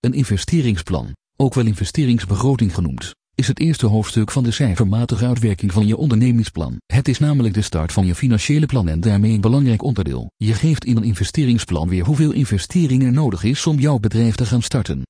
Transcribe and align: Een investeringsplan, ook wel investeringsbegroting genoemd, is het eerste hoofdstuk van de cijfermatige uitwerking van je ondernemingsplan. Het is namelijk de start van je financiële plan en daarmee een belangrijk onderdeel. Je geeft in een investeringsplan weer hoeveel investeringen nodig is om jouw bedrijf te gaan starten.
Een 0.00 0.12
investeringsplan, 0.12 1.12
ook 1.36 1.54
wel 1.54 1.66
investeringsbegroting 1.66 2.74
genoemd, 2.74 3.14
is 3.34 3.48
het 3.48 3.60
eerste 3.60 3.86
hoofdstuk 3.86 4.30
van 4.30 4.44
de 4.44 4.50
cijfermatige 4.50 5.26
uitwerking 5.26 5.72
van 5.72 5.86
je 5.86 5.96
ondernemingsplan. 5.96 6.76
Het 6.86 7.08
is 7.08 7.18
namelijk 7.18 7.54
de 7.54 7.62
start 7.62 7.92
van 7.92 8.06
je 8.06 8.14
financiële 8.14 8.66
plan 8.66 8.88
en 8.88 9.00
daarmee 9.00 9.32
een 9.32 9.40
belangrijk 9.40 9.82
onderdeel. 9.82 10.30
Je 10.36 10.54
geeft 10.54 10.84
in 10.84 10.96
een 10.96 11.04
investeringsplan 11.04 11.88
weer 11.88 12.04
hoeveel 12.04 12.32
investeringen 12.32 13.12
nodig 13.12 13.44
is 13.44 13.66
om 13.66 13.78
jouw 13.78 13.98
bedrijf 13.98 14.34
te 14.34 14.46
gaan 14.46 14.62
starten. 14.62 15.02